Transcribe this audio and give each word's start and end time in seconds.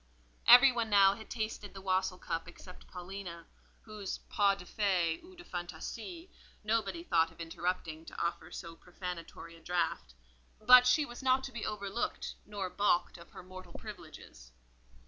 Every 0.47 0.71
one 0.71 0.89
now 0.89 1.13
had 1.13 1.29
tasted 1.29 1.75
the 1.75 1.81
wassail 1.81 2.17
cup 2.17 2.47
except 2.47 2.87
Paulina, 2.87 3.45
whose 3.83 4.17
pas 4.29 4.57
de 4.57 4.65
fée, 4.65 5.23
ou 5.23 5.35
de 5.35 5.43
fantaisie, 5.43 6.27
nobody 6.63 7.03
thought 7.03 7.31
of 7.31 7.39
interrupting 7.39 8.05
to 8.05 8.19
offer 8.19 8.49
so 8.51 8.75
profanatory 8.75 9.55
a 9.55 9.59
draught; 9.59 10.15
but 10.59 10.87
she 10.87 11.05
was 11.05 11.21
not 11.21 11.43
to 11.43 11.51
be 11.51 11.67
overlooked, 11.67 12.33
nor 12.47 12.67
baulked 12.67 13.19
of 13.19 13.29
her 13.29 13.43
mortal 13.43 13.73
privileges. 13.73 14.51